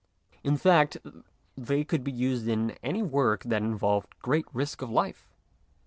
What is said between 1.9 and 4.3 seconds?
be used in any work that involved